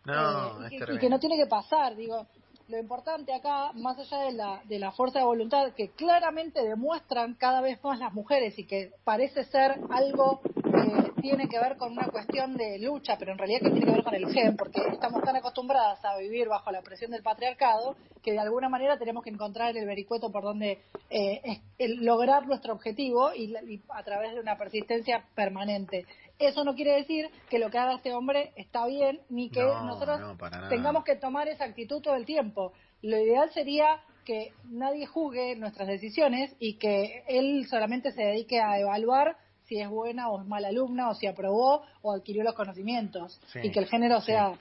eh, 0.07 0.67
y, 0.71 0.99
que, 0.99 1.09
no 1.09 1.19
tiene 1.19 1.35
que 1.35 1.47
pasar. 1.47 1.97
Digo, 1.97 2.25
lo 2.67 2.79
importante 2.79 3.33
acá, 3.33 3.71
más 3.73 3.97
allá 3.99 4.19
de 4.23 4.31
la, 4.33 4.61
de 4.65 4.79
la 4.79 4.91
fuerza 4.91 5.19
de 5.19 5.25
voluntad 5.25 5.73
que 5.73 5.89
claramente 5.89 6.63
demuestran 6.63 7.35
cada 7.35 7.61
vez 7.61 7.83
más 7.83 7.99
las 7.99 8.13
mujeres 8.13 8.57
y 8.57 8.65
que 8.65 8.91
parece 9.03 9.43
ser 9.45 9.79
algo 9.89 10.41
eh, 10.45 11.11
tiene 11.21 11.47
que 11.47 11.59
ver 11.59 11.77
con 11.77 11.91
una 11.91 12.07
cuestión 12.07 12.55
de 12.55 12.79
lucha, 12.79 13.17
pero 13.17 13.31
en 13.31 13.37
realidad 13.37 13.59
que 13.61 13.69
tiene 13.71 13.85
que 13.85 13.91
ver 13.91 14.03
con 14.03 14.15
el 14.15 14.33
gen, 14.33 14.55
porque 14.57 14.81
estamos 14.91 15.21
tan 15.23 15.35
acostumbradas 15.35 16.03
a 16.03 16.17
vivir 16.17 16.47
bajo 16.47 16.71
la 16.71 16.81
presión 16.81 17.11
del 17.11 17.21
patriarcado 17.21 17.95
que 18.21 18.31
de 18.31 18.39
alguna 18.39 18.69
manera 18.69 18.97
tenemos 18.97 19.23
que 19.23 19.29
encontrar 19.29 19.75
el 19.75 19.85
vericueto 19.85 20.31
por 20.31 20.43
donde 20.43 20.79
eh, 21.09 21.61
lograr 21.79 22.47
nuestro 22.47 22.73
objetivo 22.73 23.33
y, 23.35 23.53
a 23.89 24.03
través 24.03 24.33
de 24.33 24.39
una 24.39 24.57
persistencia 24.57 25.25
permanente. 25.35 26.05
Eso 26.45 26.63
no 26.63 26.75
quiere 26.75 26.93
decir 26.93 27.29
que 27.49 27.59
lo 27.59 27.69
que 27.69 27.77
haga 27.77 27.95
este 27.95 28.13
hombre 28.13 28.51
está 28.55 28.85
bien, 28.85 29.21
ni 29.29 29.49
que 29.49 29.61
nosotros 29.61 30.19
tengamos 30.69 31.03
que 31.03 31.15
tomar 31.15 31.47
esa 31.47 31.65
actitud 31.65 32.01
todo 32.01 32.15
el 32.15 32.25
tiempo. 32.25 32.73
Lo 33.01 33.17
ideal 33.17 33.49
sería 33.51 34.01
que 34.25 34.53
nadie 34.65 35.05
juzgue 35.05 35.55
nuestras 35.55 35.87
decisiones 35.87 36.55
y 36.59 36.77
que 36.77 37.23
él 37.27 37.65
solamente 37.69 38.11
se 38.11 38.23
dedique 38.23 38.61
a 38.61 38.79
evaluar 38.79 39.37
si 39.73 39.81
es 39.81 39.89
buena 39.89 40.29
o 40.29 40.39
es 40.39 40.47
mala 40.47 40.67
alumna, 40.67 41.09
o 41.09 41.15
si 41.15 41.25
aprobó 41.25 41.83
o 42.03 42.13
adquirió 42.13 42.43
los 42.43 42.53
conocimientos, 42.53 43.39
y 43.61 43.71
que 43.71 43.79
el 43.79 43.87
género 43.87 44.21
sea 44.21 44.53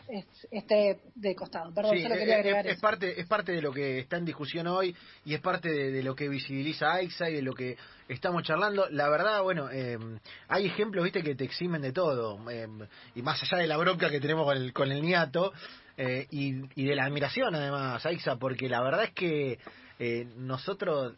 esté 0.50 1.00
de 1.14 1.34
costado. 1.34 1.72
Perdón, 1.74 1.98
solo 2.00 2.14
quería 2.14 2.36
agregar 2.36 2.66
es, 2.66 2.80
parte, 2.80 3.20
es 3.20 3.26
parte 3.26 3.52
de 3.52 3.60
lo 3.60 3.72
que 3.72 3.98
está 3.98 4.16
en 4.16 4.24
discusión 4.24 4.66
hoy 4.68 4.96
y 5.26 5.34
es 5.34 5.40
parte 5.40 5.68
de, 5.68 6.02
lo 6.02 6.14
que 6.14 6.28
visibiliza 6.28 6.94
AIXA 6.94 7.28
y 7.28 7.34
de 7.34 7.42
lo 7.42 7.52
que 7.52 7.76
estamos 8.08 8.42
charlando. 8.44 8.88
La 8.88 9.10
verdad, 9.10 9.42
bueno, 9.42 9.68
eh, 9.70 9.98
hay 10.48 10.66
ejemplos, 10.66 11.04
viste, 11.04 11.22
que 11.22 11.34
te 11.34 11.44
eximen 11.44 11.82
de 11.82 11.92
todo, 11.92 12.38
eh, 12.50 12.66
y 13.14 13.20
más 13.20 13.42
allá 13.42 13.58
de 13.60 13.66
la 13.66 13.76
bronca 13.76 14.08
que 14.08 14.20
tenemos 14.20 14.46
con 14.46 14.56
el, 14.56 14.72
con 14.72 14.90
el 14.90 15.02
niato, 15.02 15.52
eh, 15.98 16.26
y, 16.30 16.84
de 16.84 16.96
la 16.96 17.04
admiración 17.04 17.54
además, 17.54 18.04
Aixa, 18.06 18.36
porque 18.36 18.66
la 18.66 18.82
verdad 18.82 19.04
es 19.04 19.12
que 19.12 19.58
nosotros, 20.36 21.14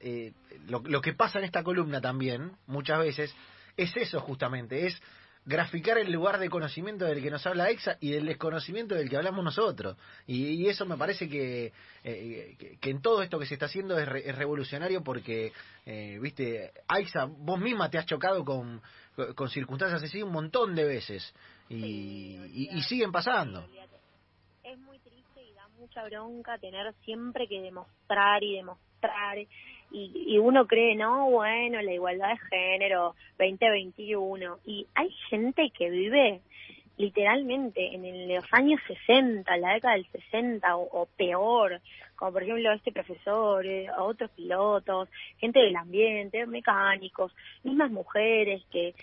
lo, 0.68 0.82
lo 0.84 1.00
que 1.00 1.14
pasa 1.14 1.38
en 1.38 1.46
esta 1.46 1.62
columna 1.62 2.02
también, 2.02 2.52
muchas 2.66 2.98
veces, 2.98 3.34
es 3.76 3.96
eso 3.96 4.20
justamente, 4.20 4.86
es 4.86 5.00
graficar 5.46 5.98
el 5.98 6.10
lugar 6.10 6.38
de 6.38 6.48
conocimiento 6.48 7.04
del 7.04 7.22
que 7.22 7.30
nos 7.30 7.46
habla 7.46 7.68
EXA 7.70 7.98
y 8.00 8.10
del 8.10 8.26
desconocimiento 8.26 8.94
del 8.94 9.10
que 9.10 9.16
hablamos 9.16 9.44
nosotros. 9.44 9.96
Y, 10.26 10.66
eso 10.66 10.86
me 10.86 10.96
parece 10.96 11.26
eh, 11.26 12.56
que, 12.58 12.78
que, 12.80 12.90
en 12.90 13.02
todo 13.02 13.22
esto 13.22 13.38
que 13.38 13.46
se 13.46 13.54
está 13.54 13.66
haciendo 13.66 13.98
es, 13.98 14.08
revolucionario 14.36 15.02
porque, 15.02 15.52
eh, 15.84 16.18
viste, 16.20 16.72
EXA, 16.88 17.26
vos 17.26 17.60
misma 17.60 17.90
te 17.90 17.98
has 17.98 18.06
chocado 18.06 18.44
con, 18.44 18.80
con 19.34 19.50
circunstancias 19.50 20.02
así 20.02 20.22
un 20.22 20.32
montón 20.32 20.74
de 20.74 20.84
veces 20.84 21.34
y, 21.68 22.68
y 22.72 22.82
siguen 22.82 23.12
pasando. 23.12 23.66
Es 24.62 24.78
muy 24.78 24.98
triste 25.00 25.42
y 25.42 25.52
da 25.52 25.68
mucha 25.68 26.04
bronca 26.04 26.58
tener 26.58 26.94
siempre 27.04 27.46
que 27.46 27.60
demostrar 27.60 28.42
y 28.42 28.56
demostrar 28.56 29.36
y, 29.94 30.38
uno 30.38 30.66
cree, 30.66 30.96
no, 30.96 31.30
bueno, 31.30 31.80
la 31.80 31.92
igualdad 31.92 32.30
de 32.30 32.38
género, 32.50 33.14
2021, 33.38 34.58
y 34.66 34.86
hay 34.94 35.10
gente 35.30 35.70
que 35.70 35.88
vive 35.88 36.40
literalmente 36.96 37.94
en 37.94 38.28
los 38.28 38.44
años 38.52 38.80
60, 38.86 39.56
la 39.56 39.74
década 39.74 39.94
del 39.94 40.06
60 40.06 40.76
o, 40.76 41.06
peor, 41.16 41.80
como 42.16 42.32
por 42.32 42.42
ejemplo 42.42 42.72
este 42.72 42.92
profesor, 42.92 43.66
eh, 43.66 43.86
otros 43.98 44.30
pilotos, 44.30 45.08
gente 45.38 45.60
del 45.60 45.76
ambiente, 45.76 46.46
mecánicos, 46.46 47.34
mismas 47.62 47.90
mujeres 47.90 48.62
que 48.70 48.94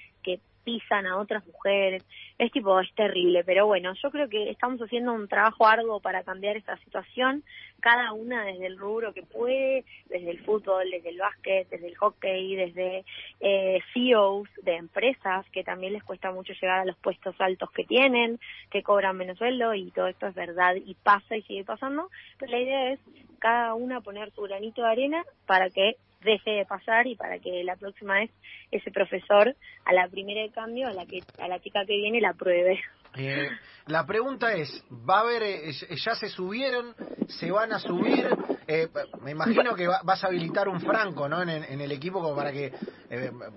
pisan 0.64 1.06
a 1.06 1.18
otras 1.18 1.46
mujeres. 1.46 2.04
Es 2.38 2.52
tipo, 2.52 2.80
es 2.80 2.94
terrible, 2.96 3.44
pero 3.44 3.68
bueno, 3.68 3.94
yo 4.02 4.12
creo 4.12 4.30
que 4.30 4.50
estamos 4.50 4.80
haciendo 4.82 5.14
un 5.14 5.28
trabajo 5.28 5.68
arduo 5.68 6.00
para 6.00 6.24
cambiar 6.24 6.58
esta 6.58 6.78
situación, 6.78 7.44
cada 7.80 8.14
una 8.14 8.46
desde 8.46 8.68
el 8.68 8.78
rubro 8.78 9.14
que 9.14 9.24
puede, 9.24 9.86
desde 10.10 10.32
el 10.32 10.40
fútbol, 10.44 10.90
desde 10.90 11.10
el 11.10 11.18
básquet, 11.18 11.70
desde 11.70 11.88
el 11.88 11.98
hockey, 11.98 12.56
desde 12.56 13.06
eh, 13.40 13.80
CEOs 13.94 14.50
de 14.64 14.76
empresas, 14.76 15.46
que 15.52 15.64
también 15.64 15.94
les 15.94 16.04
cuesta 16.04 16.32
mucho 16.32 16.54
llegar 16.54 16.80
a 16.80 16.86
los 16.86 16.98
puestos 16.98 17.36
altos 17.40 17.72
que 17.72 17.84
tienen, 17.84 18.40
que 18.70 18.84
cobran 18.84 19.18
menos 19.18 19.38
sueldo 19.38 19.74
y 19.74 19.92
todo 19.92 20.08
esto 20.08 20.28
es 20.28 20.36
verdad 20.36 20.76
y 20.76 20.96
pasa 20.96 21.36
y 21.36 21.42
sigue 21.44 21.64
pasando, 21.64 22.10
pero 22.38 22.52
la 22.52 22.60
idea 22.60 22.92
es 22.92 23.00
cada 23.40 23.74
una 23.74 24.02
poner 24.02 24.32
su 24.32 24.42
granito 24.44 24.84
de 24.84 24.90
arena 24.90 25.26
para 25.46 25.70
que 25.70 25.96
deje 26.24 26.52
de 26.52 26.66
pasar 26.66 27.08
y 27.08 27.16
para 27.16 27.40
que 27.40 27.64
la 27.64 27.76
próxima 27.76 28.16
vez 28.16 28.32
ese 28.72 28.92
profesor 28.92 29.56
a 29.86 29.94
la 29.94 30.08
primera 30.08 30.42
de 30.42 30.52
cambio, 30.52 30.88
a 30.88 30.94
la 30.94 31.06
que 31.06 31.22
a 31.40 31.48
la 31.48 31.60
chica 31.60 31.86
que 31.86 31.96
viene 31.96 32.22
la 32.22 32.34
pruebe. 32.34 32.80
Eh, 33.18 33.50
la 33.88 34.06
pregunta 34.06 34.54
es, 34.54 34.86
¿va 34.90 35.18
a 35.18 35.22
haber, 35.22 35.44
eh, 35.44 35.72
ya 35.72 36.16
se 36.16 36.30
subieron, 36.30 36.96
se 37.28 37.52
van 37.52 37.74
a 37.74 37.80
subir? 37.80 38.26
Eh, 38.68 38.88
me 39.22 39.32
imagino 39.32 39.76
que 39.76 39.86
vas 39.88 40.24
a 40.24 40.28
habilitar 40.28 40.70
un 40.70 40.80
franco, 40.80 41.28
¿no? 41.28 41.42
En, 41.42 41.82
el 41.82 41.92
equipo 41.92 42.22
como 42.22 42.36
para 42.36 42.54
que 42.54 42.72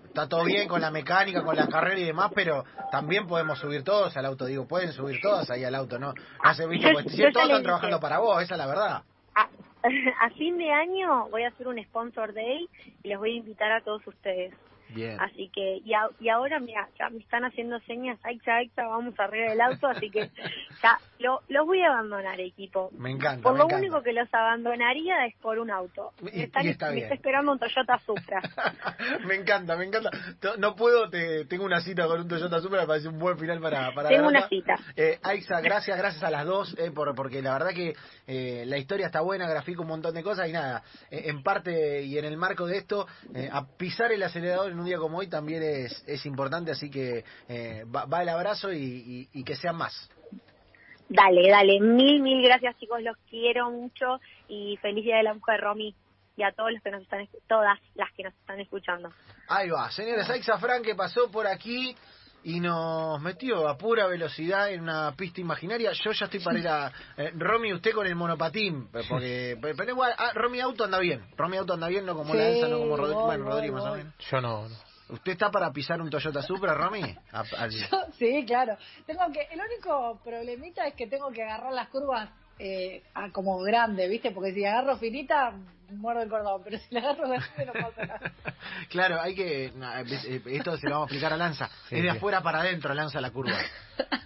está 0.06 0.28
todo 0.28 0.44
bien 0.44 0.66
con 0.66 0.80
la 0.80 0.90
mecánica, 0.90 1.44
con 1.44 1.54
la 1.54 1.68
carrera 1.68 2.00
y 2.00 2.04
demás, 2.04 2.32
pero 2.34 2.64
también 2.90 3.28
podemos 3.28 3.60
subir 3.60 3.84
todos 3.84 4.16
al 4.16 4.26
auto. 4.26 4.46
Digo, 4.46 4.66
pueden 4.66 4.92
subir 4.92 5.20
todos 5.20 5.48
ahí 5.50 5.62
al 5.62 5.74
auto, 5.76 6.00
¿no? 6.00 6.14
Hace 6.42 6.66
bicho, 6.66 6.88
pues, 6.92 7.12
si 7.12 7.22
todos 7.30 7.46
están 7.46 7.62
trabajando 7.62 8.00
para 8.00 8.18
vos, 8.18 8.42
esa 8.42 8.54
es 8.54 8.58
la 8.58 8.66
verdad. 8.66 9.02
A 10.20 10.30
fin 10.30 10.56
de 10.56 10.70
año 10.70 11.28
voy 11.28 11.42
a 11.42 11.48
hacer 11.48 11.68
un 11.68 11.82
sponsor 11.84 12.32
day 12.32 12.68
y 13.02 13.08
les 13.08 13.18
voy 13.18 13.32
a 13.32 13.36
invitar 13.36 13.70
a 13.72 13.82
todos 13.82 14.06
ustedes. 14.06 14.54
Así 15.18 15.50
que, 15.54 15.78
y, 15.84 15.92
y 16.20 16.28
ahora, 16.28 16.60
mira, 16.60 16.88
ya 16.98 17.08
me 17.10 17.18
están 17.18 17.44
haciendo 17.44 17.78
señas, 17.80 18.18
aixa, 18.22 18.56
aixa, 18.56 18.86
vamos 18.86 19.18
arriba 19.18 19.50
del 19.50 19.60
auto, 19.60 19.86
así 19.88 20.10
que 20.10 20.30
ya 20.82 20.98
lo, 21.18 21.42
los 21.48 21.66
voy 21.66 21.80
a 21.82 21.88
abandonar, 21.88 22.40
equipo. 22.40 22.90
Me 22.96 23.10
encanta. 23.10 23.42
Por 23.42 23.58
lo 23.58 23.66
único 23.66 24.02
que 24.02 24.12
los 24.12 24.32
abandonaría 24.32 25.26
es 25.26 25.34
por 25.36 25.58
un 25.58 25.70
auto. 25.70 26.12
me, 26.22 26.44
está 26.44 26.60
esperando 26.60 27.52
un 27.52 27.58
Toyota 27.58 27.98
Supra. 27.98 28.40
me 29.26 29.34
encanta, 29.34 29.76
me 29.76 29.84
encanta. 29.84 30.10
No 30.58 30.74
puedo, 30.74 31.08
te, 31.10 31.44
tengo 31.46 31.64
una 31.64 31.80
cita 31.80 32.06
con 32.06 32.20
un 32.20 32.28
Toyota 32.28 32.60
Supra, 32.60 32.82
me 32.82 32.86
parece 32.86 33.08
un 33.08 33.18
buen 33.18 33.38
final 33.38 33.60
para, 33.60 33.92
para 33.94 34.08
Tengo 34.08 34.28
una 34.28 34.48
cita. 34.48 34.76
Eh, 34.96 35.18
Aixa, 35.22 35.60
gracias, 35.60 35.96
gracias 35.96 36.22
a 36.22 36.30
las 36.30 36.44
dos, 36.46 36.74
eh, 36.78 36.90
por, 36.90 37.14
porque 37.14 37.42
la 37.42 37.52
verdad 37.54 37.70
que 37.70 37.94
eh, 38.26 38.64
la 38.66 38.78
historia 38.78 39.06
está 39.06 39.20
buena, 39.20 39.48
grafico 39.48 39.82
un 39.82 39.88
montón 39.88 40.14
de 40.14 40.22
cosas 40.22 40.48
y 40.48 40.52
nada, 40.52 40.82
eh, 41.10 41.24
en 41.26 41.42
parte 41.42 42.02
y 42.02 42.18
en 42.18 42.24
el 42.24 42.36
marco 42.36 42.66
de 42.66 42.78
esto, 42.78 43.06
eh, 43.34 43.48
a 43.52 43.66
pisar 43.66 44.12
el 44.12 44.22
acelerador 44.22 44.72
en 44.72 44.78
un 44.78 44.83
día 44.84 44.98
como 44.98 45.18
hoy 45.18 45.28
también 45.28 45.62
es, 45.62 46.04
es 46.06 46.24
importante, 46.26 46.70
así 46.70 46.90
que 46.90 47.24
eh, 47.48 47.84
va, 47.84 48.22
el 48.22 48.28
abrazo 48.28 48.72
y, 48.72 49.28
que 49.44 49.56
sean 49.56 49.76
más. 49.76 50.10
Dale, 51.08 51.50
dale, 51.50 51.80
mil, 51.80 52.22
mil 52.22 52.42
gracias 52.42 52.76
chicos, 52.78 53.02
los 53.02 53.16
quiero 53.28 53.70
mucho 53.70 54.20
y 54.48 54.78
feliz 54.78 55.04
día 55.04 55.18
de 55.18 55.22
la 55.24 55.34
mujer, 55.34 55.60
Romy 55.60 55.94
y 56.36 56.42
a 56.42 56.52
todos 56.52 56.72
los 56.72 56.82
que 56.82 56.90
nos 56.90 57.02
están, 57.02 57.28
todas 57.46 57.78
las 57.94 58.12
que 58.12 58.24
nos 58.24 58.34
están 58.34 58.60
escuchando. 58.60 59.10
Ahí 59.48 59.70
va, 59.70 59.90
señores, 59.90 60.28
Aixa 60.28 60.58
Fran 60.58 60.82
que 60.82 60.94
pasó 60.94 61.30
por 61.30 61.46
aquí 61.46 61.94
y 62.44 62.60
nos 62.60 63.20
metió 63.20 63.66
a 63.68 63.76
pura 63.76 64.06
velocidad 64.06 64.70
en 64.70 64.82
una 64.82 65.14
pista 65.16 65.40
imaginaria. 65.40 65.92
Yo 65.92 66.12
ya 66.12 66.26
estoy 66.26 66.40
para 66.40 66.58
ir 66.58 66.68
a... 66.68 66.92
Eh, 67.16 67.32
Romy, 67.34 67.72
usted 67.72 67.92
con 67.92 68.06
el 68.06 68.14
monopatín, 68.14 68.88
porque... 69.08 69.58
Pero 69.60 69.90
igual, 69.90 70.14
ah, 70.16 70.32
Romy 70.34 70.60
Auto 70.60 70.84
anda 70.84 70.98
bien. 70.98 71.24
Romy 71.36 71.56
Auto 71.56 71.74
anda 71.74 71.88
bien, 71.88 72.04
no 72.04 72.14
como 72.14 72.34
Lanza, 72.34 72.68
no 72.68 72.78
como 72.78 72.96
Rodrigo. 72.96 73.24
Bueno, 73.24 73.44
Rodrigo 73.44 73.74
más 73.76 73.84
o 73.86 73.96
menos. 73.96 74.14
Yo 74.30 74.40
no, 74.40 74.68
¿Usted 75.08 75.32
está 75.32 75.50
para 75.50 75.70
pisar 75.70 76.00
un 76.00 76.08
Toyota 76.10 76.42
Supra, 76.42 76.74
Romy? 76.74 77.02
sí, 78.18 78.44
claro. 78.46 78.76
Tengo 79.06 79.30
que, 79.32 79.42
el 79.50 79.60
único 79.60 80.20
problemita 80.24 80.86
es 80.86 80.94
que 80.94 81.06
tengo 81.06 81.30
que 81.30 81.42
agarrar 81.42 81.72
las 81.72 81.88
curvas 81.88 82.30
eh, 82.58 83.02
como 83.32 83.58
grande, 83.60 84.08
¿viste? 84.08 84.30
Porque 84.30 84.52
si 84.52 84.64
agarro 84.64 84.96
finita, 84.96 85.52
muerdo 85.90 86.22
el 86.22 86.28
cordón, 86.28 86.62
pero 86.64 86.78
si 86.78 86.94
la 86.94 87.00
agarro 87.00 87.28
grande 87.28 87.66
no 87.66 87.72
pasa 87.72 88.06
nada. 88.06 88.32
claro, 88.90 89.20
hay 89.20 89.34
que. 89.34 89.66
Eh, 89.66 90.42
esto 90.46 90.76
se 90.76 90.88
lo 90.88 90.96
vamos 90.96 91.10
a 91.10 91.14
explicar 91.14 91.32
a 91.32 91.36
Lanza. 91.36 91.70
es 91.90 92.02
de 92.02 92.10
afuera 92.10 92.42
para 92.42 92.60
adentro, 92.60 92.94
Lanza 92.94 93.20
la 93.20 93.30
curva. 93.30 93.56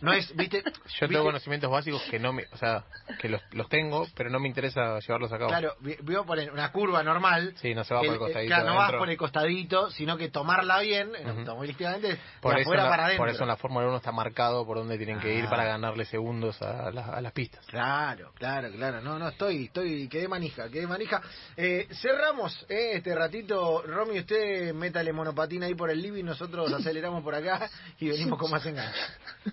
No 0.00 0.12
es, 0.14 0.34
¿viste? 0.34 0.62
Yo 0.98 1.08
tengo 1.08 1.24
conocimientos 1.24 1.70
básicos 1.70 2.02
que 2.10 2.18
no 2.18 2.32
me. 2.32 2.44
O 2.52 2.56
sea, 2.56 2.84
que 3.20 3.28
los, 3.28 3.42
los 3.52 3.68
tengo, 3.68 4.06
pero 4.14 4.30
no 4.30 4.38
me 4.38 4.48
interesa 4.48 4.98
llevarlos 5.00 5.30
a 5.32 5.38
cabo. 5.38 5.50
Claro, 5.50 5.74
voy 5.80 6.14
a 6.14 6.22
poner 6.22 6.50
una 6.52 6.72
curva 6.72 7.02
normal. 7.02 7.52
Sí, 7.56 7.74
no 7.74 7.84
se 7.84 7.92
va 7.92 8.00
por 8.00 8.12
el 8.12 8.18
costadito. 8.18 8.48
Claro, 8.48 8.70
no 8.70 8.76
vas 8.76 8.92
por 8.92 9.10
el 9.10 9.16
costadito, 9.16 9.90
sino 9.90 10.16
que 10.16 10.30
tomarla 10.30 10.80
bien, 10.80 11.10
automovilísticamente, 11.26 12.18
por 12.40 12.54
de 12.54 12.62
afuera 12.62 12.88
para 12.88 13.04
adentro. 13.06 13.24
Por 13.24 13.28
eso 13.28 13.42
en 13.42 13.48
la 13.48 13.56
Fórmula 13.56 13.88
1 13.88 13.96
está 13.96 14.12
marcado 14.12 14.64
por 14.64 14.78
dónde 14.78 14.96
tienen 14.96 15.18
que 15.20 15.34
ir 15.34 15.48
para 15.48 15.64
ah. 15.64 15.66
ganarle 15.66 16.04
segundos 16.04 16.62
a, 16.62 16.88
a 16.88 17.20
las 17.20 17.32
pistas. 17.32 17.66
Claro, 17.66 18.32
claro, 18.36 18.70
claro. 18.70 19.00
No, 19.00 19.18
no, 19.18 19.28
estoy, 19.28 19.64
estoy, 19.64 20.08
quedé 20.08 20.28
manija, 20.28 20.68
quedé 20.70 20.86
manija. 20.86 21.20
Eh, 21.56 21.88
cerramos 22.00 22.66
eh, 22.68 22.92
este 22.94 23.14
ratito. 23.14 23.82
Romy, 23.82 24.20
usted 24.20 24.72
métale 24.74 25.12
monopatina 25.12 25.66
ahí 25.66 25.74
por 25.74 25.90
el 25.90 26.00
living, 26.00 26.24
nosotros 26.24 26.72
aceleramos 26.72 27.22
por 27.22 27.34
acá 27.34 27.68
y 27.98 28.08
venimos 28.08 28.38
con 28.38 28.50
más 28.50 28.64
enganche. 28.66 29.00